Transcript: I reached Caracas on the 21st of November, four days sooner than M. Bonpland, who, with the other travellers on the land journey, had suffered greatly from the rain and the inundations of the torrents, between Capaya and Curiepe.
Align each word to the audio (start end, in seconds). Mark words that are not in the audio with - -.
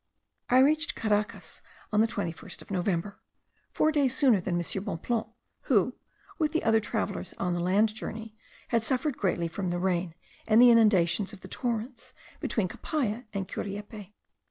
I 0.49 0.57
reached 0.57 0.95
Caracas 0.95 1.61
on 1.93 2.01
the 2.01 2.07
21st 2.07 2.63
of 2.63 2.71
November, 2.71 3.19
four 3.69 3.91
days 3.91 4.17
sooner 4.17 4.41
than 4.41 4.55
M. 4.55 4.61
Bonpland, 4.83 5.27
who, 5.65 5.93
with 6.39 6.53
the 6.53 6.63
other 6.63 6.79
travellers 6.79 7.35
on 7.37 7.53
the 7.53 7.59
land 7.59 7.93
journey, 7.93 8.35
had 8.69 8.81
suffered 8.83 9.15
greatly 9.15 9.47
from 9.47 9.69
the 9.69 9.77
rain 9.77 10.15
and 10.47 10.59
the 10.59 10.71
inundations 10.71 11.33
of 11.33 11.41
the 11.41 11.47
torrents, 11.47 12.13
between 12.39 12.67
Capaya 12.67 13.25
and 13.31 13.47
Curiepe. 13.47 14.15